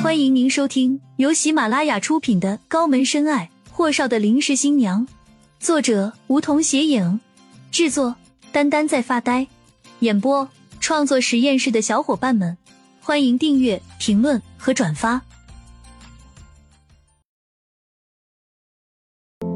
[0.00, 5.04] 欢迎您收听由喜马拉雅出品的《高门深爱：霍少的临时新娘》，
[5.58, 7.18] 作者梧桐斜影，
[7.72, 8.14] 制作
[8.52, 9.48] 丹丹在发呆，
[9.98, 10.48] 演播
[10.78, 12.56] 创作实验室的小伙伴们，
[13.00, 15.20] 欢迎订阅、评论和转发。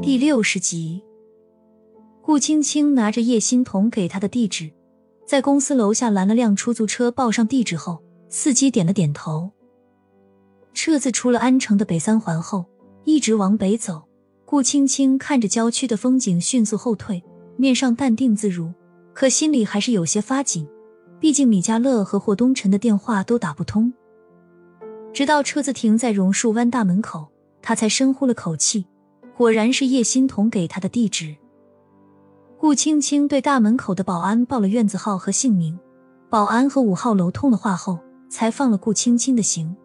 [0.01, 1.01] 第六十集，
[2.21, 4.69] 顾青青拿着叶欣彤给她的地址，
[5.25, 9.49] 在公司楼下拦了辆出租车，报上地址后，司机点了点头。
[10.73, 12.65] 车子出了安城的北三环后，
[13.03, 14.03] 一直往北走。
[14.45, 17.23] 顾青青看着郊区的风景，迅速后退，
[17.57, 18.71] 面上淡定自如，
[19.13, 20.67] 可心里还是有些发紧。
[21.19, 23.91] 毕竟米家乐和霍东辰的电话都打不通。
[25.13, 27.27] 直到车子停在榕树湾大门口，
[27.61, 28.85] 他才深呼了口气。
[29.35, 31.35] 果然是叶欣彤给他的地址。
[32.59, 35.79] 顾青青对大门口的保安报了院子号和姓名，
[36.29, 37.99] 保安和五号楼通了话后，
[38.29, 39.75] 才放了顾青青的行。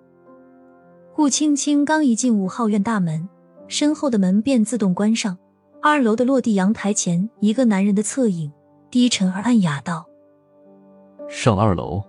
[1.19, 3.29] 顾青青刚一进五号院大门，
[3.67, 5.37] 身后的门便自动关上。
[5.83, 8.53] 二楼的落地阳台前，一个男人的侧影，
[8.89, 10.07] 低沉而暗哑道
[11.29, 12.05] ：“上二楼。”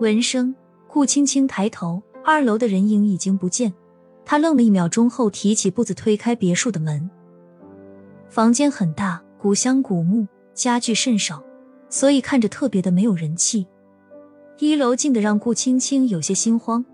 [0.00, 0.52] 闻声，
[0.88, 3.72] 顾青青抬头，二楼的人影已经不见。
[4.24, 7.08] 她愣了一秒钟后，提起步子推开别墅的门。
[8.28, 11.40] 房间很大，古香古木，家具甚少，
[11.88, 13.68] 所以看着特别的没有人气。
[14.58, 16.84] 一楼静的让顾青青有些心慌。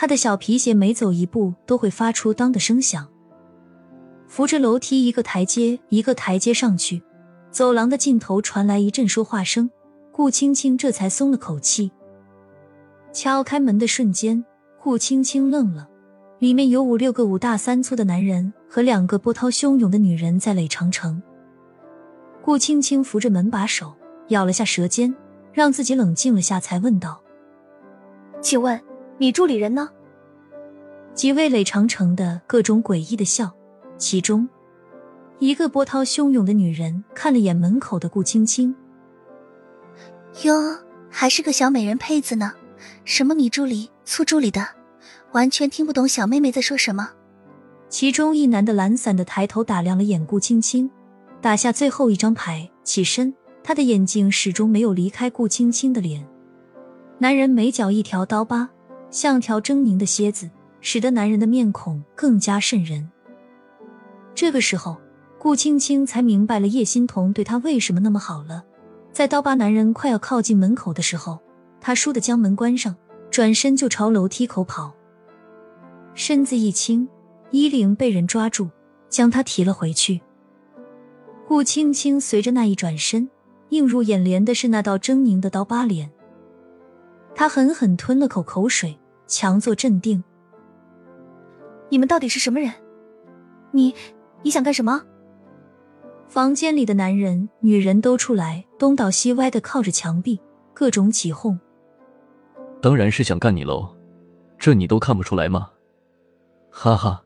[0.00, 3.08] 他的小皮鞋每走一步都会发出当的声响。
[4.28, 7.02] 扶着楼梯，一个台阶一个台阶上去，
[7.50, 9.68] 走廊的尽头传来一阵说话声。
[10.12, 11.90] 顾青青这才松了口气。
[13.12, 14.44] 敲开门的瞬间，
[14.80, 15.88] 顾青青愣了，
[16.38, 21.20] 里面有五六个五大三粗的男人和两个波涛汹涌的女人在垒长城。
[22.40, 23.92] 顾青青扶着门把手，
[24.28, 25.12] 咬了下舌尖，
[25.52, 27.20] 让自己冷静了下，才问道
[28.40, 28.80] ：“请问？”
[29.20, 29.90] 你助理人呢？
[31.12, 33.52] 几位垒长城的各种诡异的笑，
[33.96, 34.48] 其中
[35.40, 38.72] 一个波涛汹涌的女人看了眼门口的顾青青，
[40.44, 40.78] 哟，
[41.10, 42.52] 还是个小美人胚子呢，
[43.04, 44.64] 什么米助理、醋助理的，
[45.32, 47.10] 完全听不懂小妹妹在说什么。
[47.88, 50.88] 其中一男的懒散的抬头打量了眼顾青青，
[51.40, 56.24] 打下最后一张牌，起身，他的眼睛始终没有离开顾青青的脸。
[57.18, 58.70] 男人眉角一条刀疤。
[59.10, 63.10] 像条狰狞的蝎子，使得男人的面孔更加瘆人。
[64.34, 64.96] 这个时候，
[65.38, 68.64] 顾青青才明白了叶欣彤对她为什么那么好了。
[69.12, 71.40] 在刀疤男人快要靠近门口的时候，
[71.80, 72.94] 他倏地将门关上，
[73.30, 74.94] 转身就朝楼梯口跑。
[76.14, 77.08] 身子一轻，
[77.50, 78.68] 衣领被人抓住，
[79.08, 80.20] 将他提了回去。
[81.48, 83.28] 顾青青随着那一转身，
[83.70, 86.10] 映入眼帘的是那道狰狞的刀疤脸。
[87.38, 90.24] 他狠狠吞了口口水，强作镇定。
[91.88, 92.68] 你们到底是什么人？
[93.70, 93.94] 你，
[94.42, 95.00] 你想干什么？
[96.26, 100.40] 房间里的男人、女人都出来，东倒西歪的靠着墙壁，
[100.74, 101.56] 各种起哄。
[102.82, 103.96] 当然是想干你喽，
[104.58, 105.70] 这你都看不出来吗？
[106.70, 107.22] 哈哈。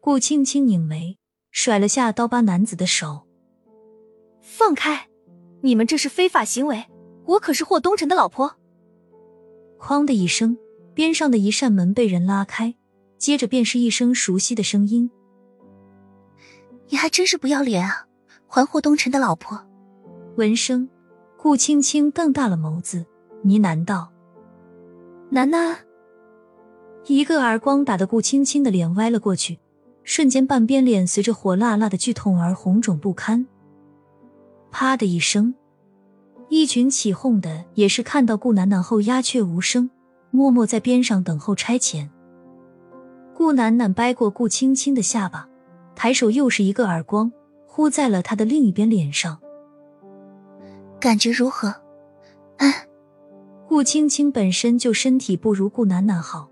[0.00, 1.18] 顾青青拧眉，
[1.50, 3.26] 甩了下刀疤男子的手。
[4.40, 5.08] 放开！
[5.60, 6.86] 你们这是非法行为，
[7.26, 8.57] 我可是霍东辰的老婆。
[9.78, 10.58] 哐的一声，
[10.92, 12.74] 边上的一扇门被人拉开，
[13.16, 15.10] 接着便是一声熟悉的声音
[16.90, 18.06] ：“你还真是不要脸啊！
[18.46, 19.66] 还霍东辰的老婆！”
[20.36, 20.88] 闻声，
[21.36, 23.06] 顾青青瞪大了眸子，
[23.42, 24.10] 呢喃道
[25.30, 25.78] ：“楠楠。”
[27.06, 29.58] 一个耳光打得顾青青的脸歪了过去，
[30.02, 33.46] 瞬间半边脸随着火辣辣的剧痛而红肿不堪。
[34.70, 35.54] 啪的一声。
[36.48, 39.90] 一群起哄的也是看到顾楠楠后鸦雀无声，
[40.30, 42.08] 默默在边上等候差遣。
[43.34, 45.48] 顾楠楠掰过顾青青的下巴，
[45.94, 47.30] 抬手又是一个耳光，
[47.66, 49.38] 呼在了他的另一边脸上。
[50.98, 51.74] 感觉如何？
[52.56, 52.72] 嗯。
[53.68, 56.48] 顾青青本身就身体不如顾楠楠好，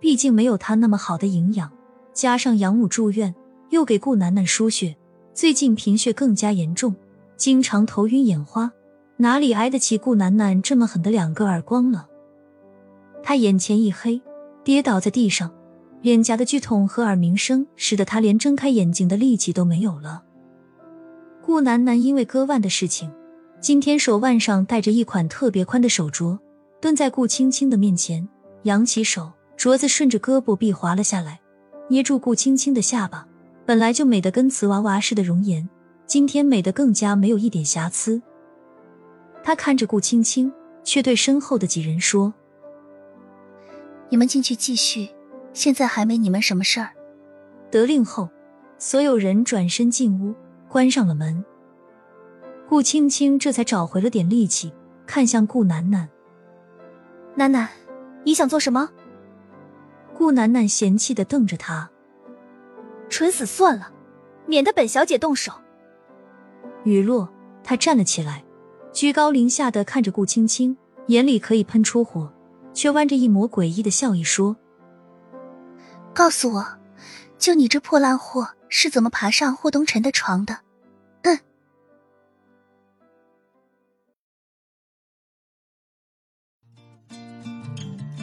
[0.00, 1.70] 毕竟没有她那么好的营养，
[2.12, 3.32] 加上养母住院，
[3.70, 4.96] 又给顾楠楠输血，
[5.32, 6.96] 最近贫血更加严重，
[7.36, 8.72] 经常头晕眼花。
[9.18, 12.06] 哪里挨得起顾楠楠这么狠的两个耳光了？
[13.22, 14.20] 他眼前一黑，
[14.62, 15.50] 跌倒在地上，
[16.02, 20.22] 脸颊的剧痛和耳鸣声使得他连睁开眼睛的力气都没有了。
[21.42, 23.10] 顾楠楠因为割腕的事情，
[23.58, 26.38] 今天手腕上戴着一款特别宽的手镯，
[26.78, 28.28] 蹲在顾青青的面前，
[28.64, 31.40] 扬起手，镯子顺着胳膊臂滑了下来，
[31.88, 33.26] 捏住顾青青的下巴。
[33.64, 35.66] 本来就美得跟瓷娃娃似的容颜，
[36.06, 38.20] 今天美得更加没有一点瑕疵。
[39.46, 40.52] 他看着顾青青，
[40.82, 42.34] 却对身后的几人说
[44.10, 45.08] ：“你们进去继续，
[45.52, 46.90] 现在还没你们什么事儿。
[47.70, 48.28] 得令后，
[48.76, 50.34] 所有人转身进屋，
[50.68, 51.44] 关上了门。
[52.68, 54.72] 顾青青这才找回了点力气，
[55.06, 56.08] 看向顾楠楠
[57.36, 57.68] ：“楠楠，
[58.24, 58.90] 你想做什么？”
[60.12, 61.88] 顾楠楠嫌弃的瞪着他
[63.08, 63.92] ：“蠢死算了，
[64.44, 65.52] 免得本小姐动手。”
[66.82, 67.32] 雨落，
[67.62, 68.42] 他站了起来，
[68.96, 70.74] 居高临下的看着顾青青，
[71.08, 72.32] 眼里可以喷出火，
[72.72, 74.56] 却弯着一抹诡异的笑意说
[76.14, 76.78] ：“告诉我，
[77.38, 80.60] 就你这破烂货是怎么爬上霍东辰的床的？”
[81.24, 81.38] 嗯。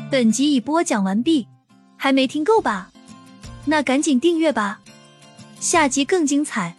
[0.10, 1.48] 本集已播讲完毕，
[1.96, 2.92] 还没听够吧？
[3.66, 4.82] 那赶紧订阅吧，
[5.60, 6.76] 下集更精彩。